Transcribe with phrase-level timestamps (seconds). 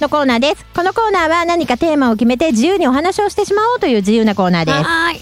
[0.00, 0.64] のコーナーです。
[0.74, 4.78] このコーナーは何かテーマを決めて自由にお話をしてしまおうという自由なコーナーです。
[4.80, 5.16] まはーい。
[5.16, 5.20] あ、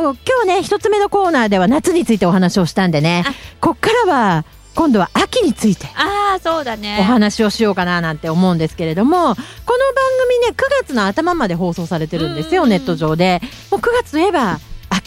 [0.00, 6.98] あのー今日ね、一つ目のコーナーでは夏についてお話をしたんでねあ、こっからは今度は秋についてああ、そうだね。
[7.00, 13.40] お話をしようかななんて思うんですけれども、この番組ね、9月の頭まで放送されてるんですよ、うんネット上で。
[13.70, 14.58] もう9月といえば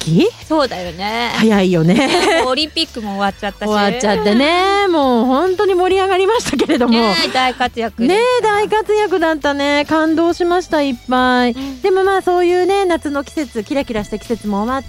[0.10, 1.32] 秋そうだよね。
[1.36, 2.10] 早いよね。
[2.46, 3.70] オリンピックも終わっちゃったし。
[3.70, 6.94] 終わっちゃってね、もう本当に盛り上がりましたけれども。
[6.94, 9.86] ねえ大活躍ね大活躍だったね。
[9.88, 11.82] 感動しましたいっぱい、ん。
[11.82, 14.88] でもまあそういうね夏の季節キラキラした季節も終わって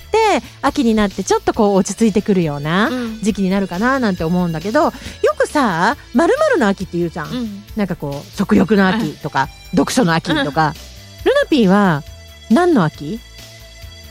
[0.63, 3.21] 秋になってちょっとこう落ち着いてくるようなうん。
[3.21, 4.93] 時期になるかななんて思うんだけどよ
[5.39, 7.65] くさ「まるの秋」って言うじゃん、うん。
[7.77, 10.75] なんかこう食欲の秋とか、読書の秋とか、
[11.25, 12.03] ルナピーは
[12.51, 13.21] 何の秋？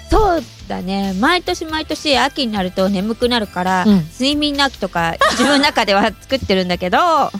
[0.09, 1.14] そうだね。
[1.20, 4.08] 毎年毎年秋になると眠くなるから、うん。
[4.14, 6.98] 睡眠の秋とか自分の中では作ってるんだけど。
[7.00, 7.31] あ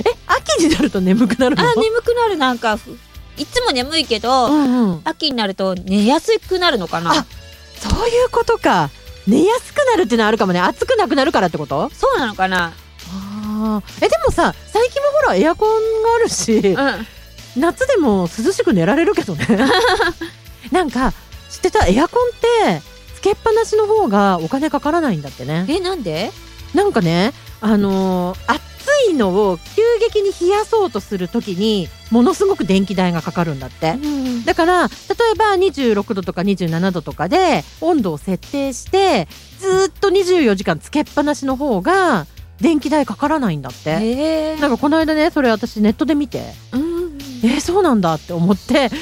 [0.00, 1.62] え秋になると眠くなるの？
[1.74, 2.98] 眠くなるなんかふ
[3.36, 5.00] いつも眠いけど、うんうん。
[5.04, 7.12] 秋になると寝やすくなるのかな。
[7.12, 7.26] あ
[7.78, 8.90] そういうことか。
[9.26, 10.60] 寝やすくなるっていうのはあるかもね。
[10.60, 11.90] 暑くなくなるからってこと？
[11.94, 12.72] そうなのかな。
[13.12, 14.04] あー。
[14.04, 15.68] えでもさ最近はほらエアコン
[16.02, 17.06] があるしうん。
[17.60, 19.46] 夏でも涼しく寝られるけどね。
[20.72, 21.12] なんか
[21.50, 22.30] 知ってたエアコンっ
[22.78, 22.82] て
[23.14, 25.66] つけっぱなしの方がお金かからないんだってね。
[25.68, 26.30] えなんで？
[26.74, 33.90] なんかねあのー暑いのを急激に冷やそうとするときにものすごく電気代がかかるんだって。
[33.92, 39.28] うんだから例えば26度とか27度とかで温度を設定して
[39.58, 42.26] ずーっと24時間つけっぱなしの方が
[42.60, 44.56] 電気代かからないんだって。
[44.56, 46.42] なんかこの間ねそれ私ネットで見て。
[46.72, 46.89] うん
[47.42, 48.88] えー、そうなんだって思って。
[48.88, 48.98] で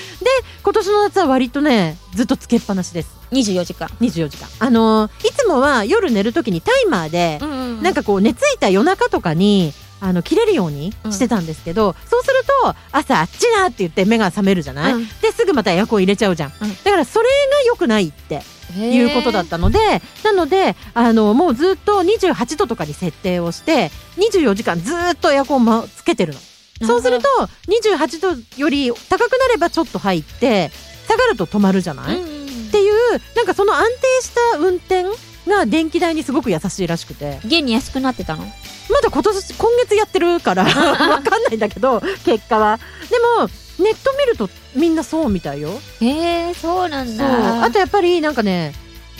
[0.62, 3.16] 今年の夏は割とねずっとつけっぱなしです。
[3.30, 3.88] 24時間。
[4.00, 4.48] 24時間。
[4.58, 15.06] あのーいつもは夜寝る時にタイマーで、んなんかこう寝ついた夜中とかにあの切れるようにしてたんですけど、そうすると朝あっちだって言って目が覚めるじゃない、うん。
[15.06, 16.68] ですぐまたエアコン入れちゃうじゃん、うん。
[16.84, 18.42] だからそれが良くないって
[18.76, 19.78] いうことだったので
[20.24, 26.38] なのであのもうずっと28度とかに設定をして24時間ずっとエアコンまつけてるの
[26.86, 27.28] そうすると
[27.68, 30.70] 28度より高くなればちょっと入って
[31.06, 32.94] 下がると止まるじゃない、うんっていう
[33.34, 35.04] なんかその安定した運転
[35.48, 37.38] が電気代にすごく優しいらしくて。
[37.44, 38.44] 現に安くなってたの？
[38.44, 42.78] まだ今年今月やってるから わかんないんだけど結果は。
[43.08, 43.48] でも
[43.82, 45.80] ネット見るとみんなそうみたいよ。
[46.00, 46.06] へ
[46.50, 47.64] えそうなんだ。
[47.64, 48.74] あとやっぱりなんかね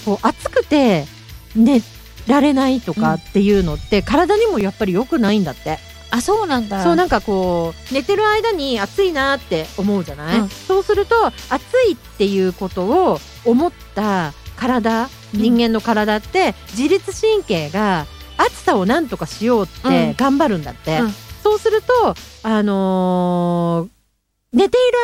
[0.04, 1.06] こう暑くて
[1.56, 1.80] 寝
[2.26, 5.78] られないとかっていうのって、体にもやっぱり良くないんだって
[6.10, 6.82] あそうなんだ。
[6.82, 10.48] そうなんかこう寝てる間に暑いなって思うじゃない、うん。
[10.48, 15.04] そうすると暑いっていうことを思った体
[15.34, 18.06] うん人間の体って自律神経が
[18.38, 21.12] 暑さをなんとかしようって頑張るんだって、うん。
[21.42, 23.98] そうするとあのー
[24.50, 24.98] 寝ている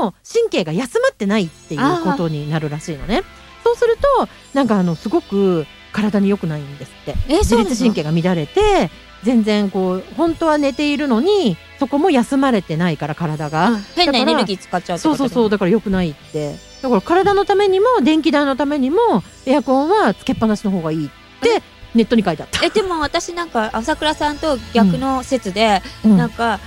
[0.00, 3.22] 間も神経が休まってないっていうことになるらしいのね。
[3.62, 7.14] そうするとなんかあのすごく体に良くないんですって。
[7.28, 8.90] 自律神経が乱れて
[9.24, 13.82] 全然こう本当は寝ているのにそこも休まれてないから体が、うん。
[13.94, 16.56] 変なエネルギー使っちゃうそうそうそうだから良くないって。
[16.82, 21.62] だから体のためにも電気代のためにもエアコンはつけっぱなしの方がいいって
[21.94, 26.16] ネットに書いてあった、えでも私なんか朝倉さんと逆の説で、うん。
[26.16, 26.60] なんか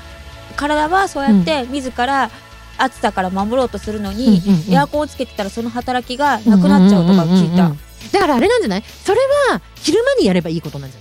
[0.57, 2.29] 体はそうやって自ら
[2.77, 7.77] 暑さから守ろうとするのに、うんうんうんエアコンをつけてたらその働きがなくなっちゃうとか聞いた、うんうんうんうん。
[8.11, 8.83] だからあれなんじゃない？
[8.83, 9.19] それ
[9.49, 10.99] は昼間にやればいいことなんじゃ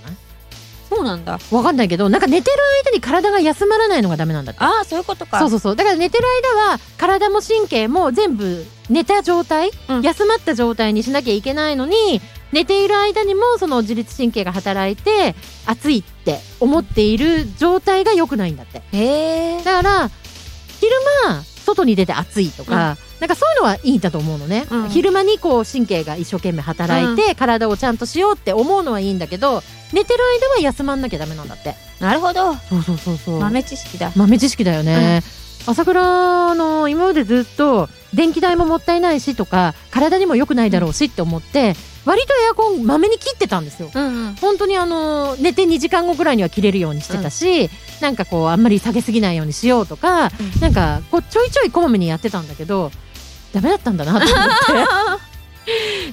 [0.93, 1.39] そうなんだ。
[1.51, 4.61] わかんないけどなんか寝てる間に体が休まらないのがダメなんだって。
[4.61, 5.39] ああそういうことか。
[5.39, 5.75] そうそうそう。
[5.77, 6.25] だから寝てる
[6.57, 10.01] 間は体も神経も全部寝た状態、うん。
[10.01, 12.19] 休まった状態にしなきゃいけないのに
[12.51, 15.33] 寝ている間にもその自律神経が働いて
[15.65, 18.81] 暑いって思っている状態が良くないんだって。
[18.91, 20.11] へえだから
[20.81, 20.91] 昼
[21.25, 24.89] 間外に出て暑いとか、なんかそういうのはいいんだと思うのね、うん。
[24.89, 29.61] 昼間にこう神経が一生懸命働いて、体をちゃんとしようって思うのはいいんだけど
[29.93, 31.75] 寝てる間は休まんなきゃダメなんだって。
[31.99, 32.55] なるほど。
[32.55, 33.39] そうそうそうそう。
[33.39, 34.11] 豆知識だ。
[34.15, 35.21] 豆知識だよね、
[35.67, 43.91] 朝倉の今までずっと電気代ももったいないしとか体にも良くないだろうしって思って、割とエアコンまめに切ってたんですよ。
[43.93, 44.35] うんうん。
[44.37, 47.69] 本当にあの寝て2時間後ぐらいには切れるようにしてたし、
[48.01, 50.61] なんかこうあんまり下げすぎないようにしようとか、うん。
[50.61, 52.91] なんかこうちょいちょいこまめにやってたんだけど
[53.53, 54.27] ダメだったんだなと思っ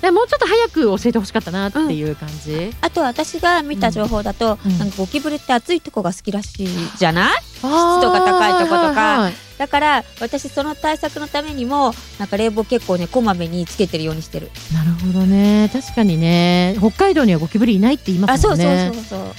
[0.00, 0.10] て。
[0.12, 4.78] もうちょっと早く教えてほしかったなっていう感じ、あと私が見た情報だと、うん。
[4.78, 6.68] なんかゴキブリって暑いとこが好きらしい
[6.98, 7.42] じゃない？
[7.54, 9.20] 湿度度が高いとことか。
[9.20, 15.68] はいだから私その対策のためにもなんか冷房結構ねこまめにつけてるようにしてる、なるほどね。
[15.72, 16.76] 確かにね。
[16.78, 18.92] 北海道にはゴキブリいないって言いまあそうすもんね。
[18.94, 19.34] そうそうそう。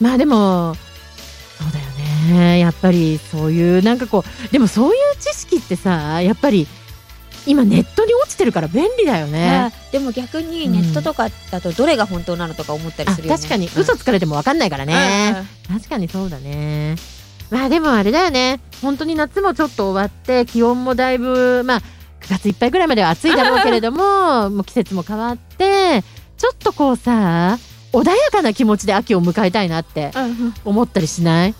[0.00, 0.74] まあでも
[1.58, 1.91] そうだよね
[2.30, 6.66] ねえやっぱりそういうなんかこうでもそういう知識ってさやっぱり
[7.46, 9.72] 今ネットに落ちてるから便利だよまねあ。
[9.90, 13.36] でも逆にネットとかだとどれが本当なのとか思ったりあするよね。
[13.38, 15.44] 確かにうん嘘つかれても分かんないからね。
[15.68, 16.94] 確かにそうだね。
[17.50, 18.60] まあでもあれだよね。
[18.80, 21.82] 本当に夏もちょっと終わって気温もだいぶまあ9
[22.30, 26.04] 月いっぱいぐらいまでは暑いだろうけれども もう季節も変わって
[26.38, 27.58] ちょっとこうさ
[27.92, 31.54] 穏やかな気持ちで秋を迎えたいなってうんうん思ったりしない？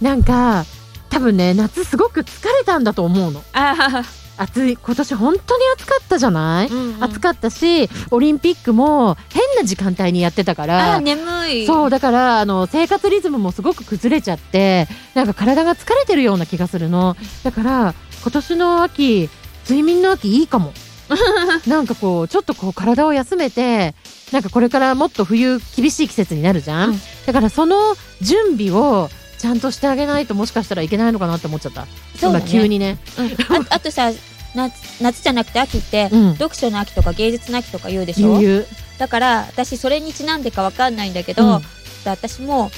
[0.00, 0.64] なんか
[1.10, 3.42] 多分ね夏すごく疲れたんだと思うの。
[3.52, 4.04] あ
[4.38, 7.04] 暑い今年本当に暑かったじゃない、ー、うんうん。
[7.04, 11.00] 暑かったしオリンピックも変な時間帯にやってたから。
[11.00, 11.66] 眠い。
[11.66, 17.16] そうだからあの生活リズムもすごく崩れちゃってなんか体が疲れてるような気がするの。
[17.42, 19.28] だから今年の秋
[19.64, 20.72] 睡眠の秋いいかも。
[21.66, 23.94] なんかこうちょっとこう体を休めて
[24.30, 27.00] なんかこれからもっと冬厳しい季節になるじゃん、うん。
[27.26, 29.08] だからその準備を
[29.38, 32.46] ちゃんとしてあげないともしかしたらいけないのかなって思っちゃった、今そうだね。
[32.50, 33.26] 急にね、うん。
[33.26, 34.10] あ あとさ
[34.54, 38.38] 夏夏じゃなくて秋って、うん、読書の秋とか芸術の秋とか言うでしょ？
[38.40, 38.64] 言
[38.98, 41.62] だから私それにちなんでかわかんないんだけど、うん。
[42.04, 42.70] 私も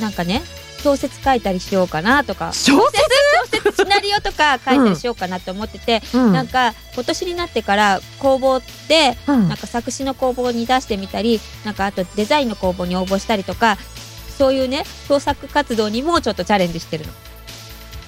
[0.00, 0.42] なんかね
[0.82, 2.52] 小説書いたりしようかなとか。
[2.52, 3.02] 小説？
[3.52, 3.82] 小説？
[3.82, 6.32] シナリオとか書いたりしようかなと思ってて、うん。
[6.32, 9.48] なんか今年になってから工房でうん。
[9.48, 13.76] なんか作詞の工房に出してみたりなんかあとデザインの工房に応募したりとか
[14.38, 17.12] そういうね創作活動にもちょっとチャレンジしてるの。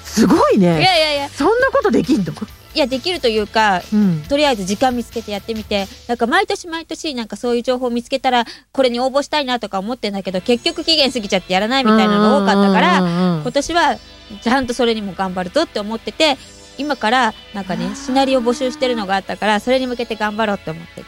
[0.05, 1.29] すごいいねやいやいや。
[1.29, 2.33] そんなことできんの、
[2.75, 13.43] いやできるというかうん、とりあえず時間見つけてやってみてなんか毎年毎年なんかそういう情報見つけたらこれに応募したいなとか思ってんだけど結局期限過ぎちゃってやらないみたいなのが多かったからうんうんうんうん。
[13.43, 13.99] 今年は
[14.43, 16.37] ちゃんとそれにも頑張るぞって思ってて
[16.79, 21.07] 今からなんかねシナリオ募集してるのがあったからそれに向けて頑張ろうって思ってる。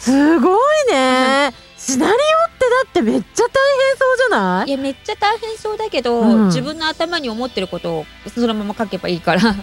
[0.00, 1.52] すごいね。
[1.78, 2.12] シナリ
[2.60, 3.48] だってめっちゃ大
[3.88, 4.68] 変そうじゃない？
[4.68, 9.54] いやめっちゃ大変そうだけど、うん自分の頭に思ってることをそのまま書けばいいから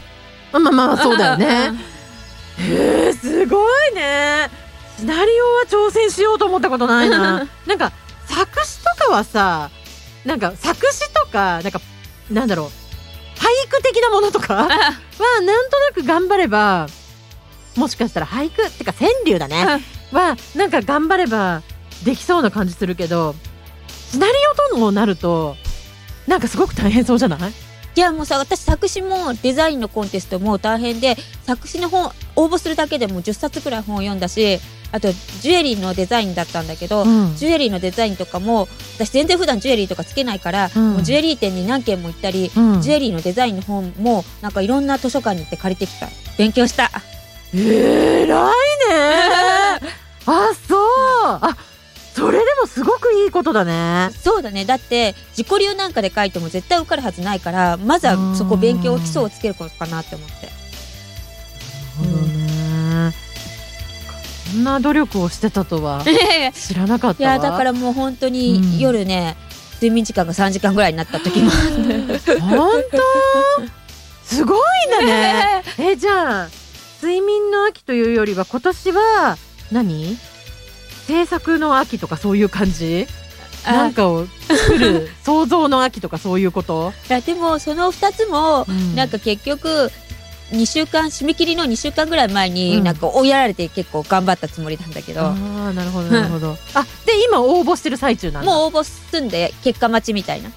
[0.52, 1.72] まあまあそうだよね。
[2.60, 4.50] へえ、すごいね。
[4.98, 7.48] シナリオは挑戦しようと思ったことないな。
[7.66, 7.92] なんか
[8.26, 9.70] 作詞とかはさ、
[10.26, 11.82] なんか作詞とか、なんか、
[12.30, 12.72] なんだろう、俳
[13.70, 16.88] 句的なものとかは、なんとなく頑張れば、
[17.76, 19.82] もしかしたら俳句ってか川柳だね。
[20.12, 21.64] は、なんか頑張れば
[22.04, 23.36] できそうな感じするけど、
[24.12, 24.34] シナリ
[24.70, 25.56] オともなると、
[26.28, 27.52] なんかすごく大変そうじゃない？
[27.94, 34.60] いやもうさ私作詞もデザインのコンテストも大変で作詞の本応募するだけでも10冊くらい本を読んだし
[34.94, 37.36] あとジュエリーのデザインだったんだけど、うん。
[37.36, 40.94] ジュエリーのデザインとかも私全然普段ジュエリーとかつけないから、うん。
[40.94, 42.82] もうジュエリー店に何軒も行ったり、うん。
[42.82, 46.08] ジュエリーのデザインの本もなんかいろんな図書館に行って借りてきた。
[46.38, 46.90] 勉強した。
[47.54, 49.92] えらいね
[50.28, 50.50] あ
[52.74, 54.10] すごくいいことだね。
[54.24, 54.64] そうだね。
[54.66, 60.46] だって自己流なんかで書いても絶対受かるはずないからまずはそこ勉強基礎をつけることかなって思って。
[60.46, 60.56] なる
[61.98, 63.14] ほどね。
[64.54, 66.04] こんな努力をしてたとは
[66.54, 67.32] 知らなかっいたわ。
[67.34, 68.34] やだからもう本当うん。
[68.34, 69.36] に夜ね、
[69.76, 72.72] 睡眠時間が3時間ぐらいになった時も本
[74.28, 74.36] 当？
[74.36, 75.64] すごいんだね。
[75.78, 76.50] えじゃあ
[77.02, 79.38] 睡眠の秋というよりは今年は
[79.74, 80.18] 何？
[81.12, 83.08] 制作の秋とかそういう感じ？
[83.66, 88.66] なあんかを作る 想像の秋とかそういうこと、いやでもその2つも
[88.96, 89.92] なんか結局
[90.52, 92.54] 2週間締め切りの2週間ぐらい前うん。
[92.56, 95.36] になんか追いやられて結構頑張ったつもりなんだけど、あ
[95.70, 98.52] あなるほどなるほど、あで今応募してる最中なんだ？
[98.52, 100.50] もう応募済んで結果待ちみたいな。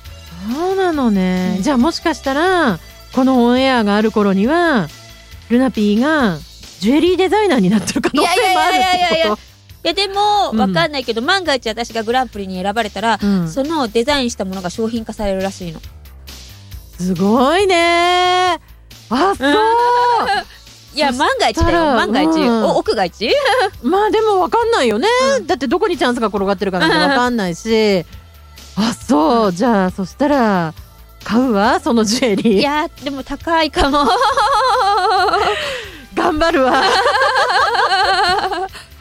[0.53, 1.63] そうなのね、うん。
[1.63, 2.79] じゃあもしかしたら
[3.13, 4.89] このオンエアがある頃には
[5.51, 6.39] ルナピーが
[6.81, 9.54] ジュエリーデザイナーになってる可能性もあるいやいやいやいやいやってこ
[9.85, 10.59] いやでもうん。
[10.59, 15.81] わかんないけど、万が一私がグランプリに選ばれたら、そのデザインしたものが商品化されるらしいの。
[16.99, 18.59] すごいね。
[19.11, 19.55] あそう。
[20.97, 21.85] いやそ万が一だよ。
[21.97, 23.29] 万が一、うんお奥が一？
[23.83, 25.47] まあでも分かんないよね、うん。
[25.47, 28.07] だってどこにチャンスが転がってるかなんて 分かんないし。
[28.77, 30.73] あそう、じゃあそしたら
[31.25, 32.59] 買うわそのジュエリー。
[32.61, 34.09] いやでも高いかも。
[36.15, 36.85] 頑張るわ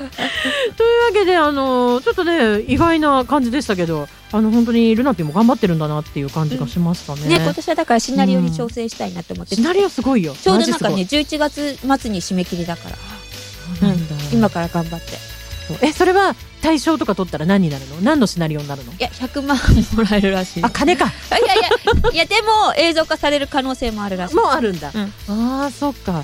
[0.78, 7.28] というわけであのちょっとね意外な感じでしたけどあの本当にルナピーも頑張ってるんだなっていう感じがしましたね。
[7.28, 10.36] ね今年はだからシナリオに調整したいなと思って、シナリオすごいよ。
[10.42, 12.96] ちょうどなんかねマジ11月末に締め切りだから。
[13.82, 14.16] うなんだ。
[14.32, 15.18] 今から頑張って。
[15.82, 18.02] えそれは大賞とか取ったら何になるの？
[18.02, 18.92] 何のシナリオになるの？
[18.92, 19.58] いや100万
[19.96, 21.06] もらえるらしいあ金か。
[21.06, 24.36] いやいやいやでも映像化される可能性もあるらしい。
[24.36, 25.14] もうあるんだ、うん。
[25.64, 26.24] あーそっか。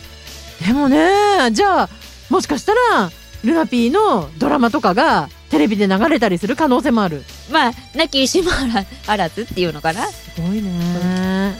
[0.66, 1.90] でもねじゃあ
[2.30, 3.12] もしかしたら
[3.44, 7.24] ルナピーのドラマとかがテレビで流れたりする可能性もある。
[7.52, 10.06] まあなき石もあらあらずっていうのかな。
[10.08, 11.54] すごいね、あ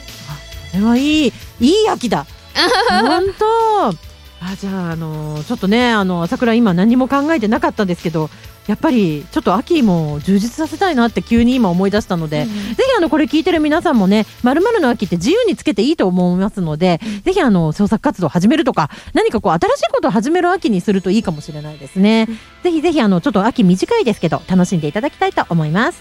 [0.72, 2.26] これはいいいい秋だ。
[3.02, 4.10] 本当。
[4.42, 8.30] あじゃあ、あのちょっとねあの朝倉今何も考えてなかったんですけど
[8.70, 22.38] やっぱりちょっと秋も充実させたいなって急に今思い出したので、うんぜひあのこれ聞いてる皆さんもねまるの秋って自由につけていいと思いますので、ぜひあの創作活動を始めるとか何かこう新しいことを始める秋にするといいかもしれないですね、うん。
[22.62, 26.00] ぜひぜひあのちょっと秋短いですけど楽しんでいただきたいと思います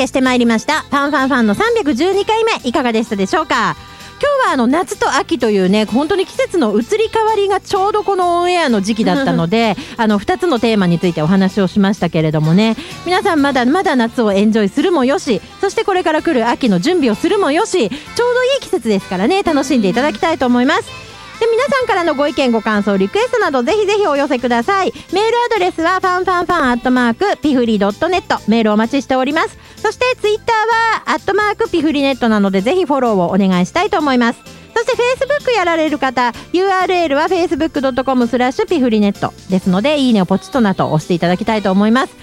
[0.00, 0.82] けしてまいりました。
[0.82, 3.76] ファンファンファンの312回目いかがでしたでしょうか？
[4.22, 12.76] 今日はあの夏と秋というね本当に季節の移り変わりがちょうどこのオンエアの時期だったので あの2つのテーマについてお話をしましたけれどもね。
[13.06, 21.09] 皆さんまだまだ夏をエンジョイするもよしそしてこれから来る秋の準備をするもよしちょうどいい季節ですからね楽しんでいただきたいと思います
[21.40, 24.92] で皆さんからのご意見ご感想リクエストなどぜひぜひお寄せください。
[25.12, 29.58] メールアドレスはファンファンファンアットマークピフリドットネットメールお待ちしております。
[29.76, 34.40] そしてツイッターはアットマークピフリネットなのでぜひフォローをお願いしたいと思います。
[34.74, 34.92] そして
[35.24, 42.14] Facebook やられる方 URL は facebook.com スラッシュピフリネットですのでいいねをポチッとなと押していただきたいと思います。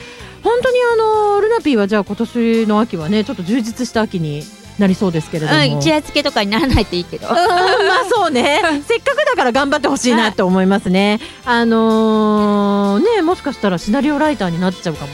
[0.43, 4.43] 本当にあのルナピーはじゃあ今年の秋はねちょっと充実した秋に
[4.79, 7.27] なりそうですけれども、うん一夜漬けとかにならないといいけど。
[7.27, 8.61] うんまあそうね。
[8.87, 15.11] せっかくだから頑張ってほしいなと思いますね、あのーねもしかしたらシナリオライターになっちゃうかも。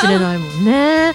[0.00, 1.12] しれないもんね。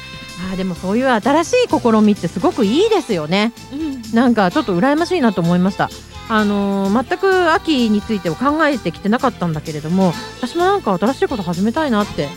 [0.52, 3.54] あーでもそういう新しい試みってすごくいいですよね。
[3.72, 4.02] うん。
[4.16, 5.90] なんかちょっと羨ましいなと思いました。
[6.30, 12.30] あのー全く秋についてを考えてきてなかったんだけれども私もなんか新しいこと始めたいなって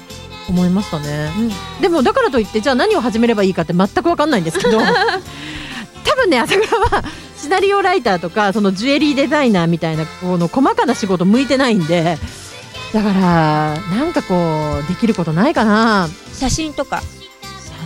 [0.49, 1.31] 思いましたね。
[1.81, 4.81] でもだからといってじゃあ何を始めればいいかって全く分かんないんですけど。
[6.05, 7.05] 多分ね朝倉は
[7.37, 12.19] シナリオライターとかそのジュエリーデザイナーみたいなこの細かな仕事向いてないんで。
[12.93, 14.35] だからなんかこ
[14.85, 16.09] うできることないかな。
[16.33, 17.03] 写真とか。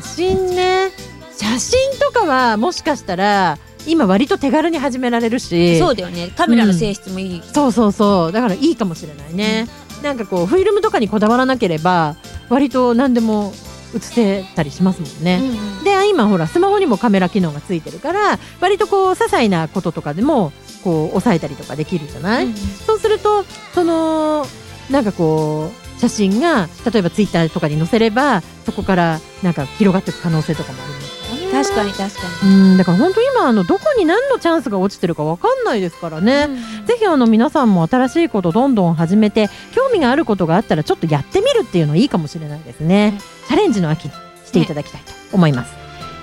[0.03, 0.93] 写真ね。
[1.37, 5.79] 写真とかはもしかしたら今割と手軽に始められるし。
[5.79, 6.31] そうだよね。
[6.37, 8.33] カメラの性質もいい、そうそうそう。
[8.33, 9.67] だからいいかもしれないね、
[10.03, 12.17] なんかこうフィルムとかにこだわらなければ
[12.51, 13.53] 割と何でも
[13.95, 20.53] 写せたりしますもんね、うんで今ほらスマホにもカメラ機能がついてるから割とこう些細なこととかでも
[20.85, 24.45] こう抑えたりとかできるじゃない、うんそうするとその
[24.91, 44.13] なんかこう写真が例えばツイッターとかに載せればそこからなんか広がっていく可能性とかもあります確かに確かうんだから本当今あのどこに何のチャンスが落ちてるかわかんないですからね、に、ぜひあの皆さんも新しいことどんどん始めて興味があることがあったらちょっとやってみるっていうのいいかもしれないですね、ねチャレンジの秋に
[44.45, 45.75] していただきたいと思います、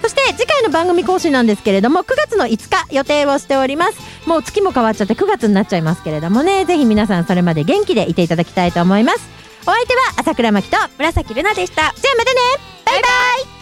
[0.01, 4.00] そして次回の番組更新なんですけれども9月の5日予定をしております。
[4.27, 6.65] もう月も変わっちゃって9月になっちゃいますけれどもね。
[6.65, 9.29] ぜひ皆さんそれまで元気でいていただきたいと思います。
[9.63, 11.93] お相手は朝倉真希と紫ルナでした。
[11.96, 12.39] じゃあまたね。
[12.86, 13.07] バイバ
[13.53, 13.57] イ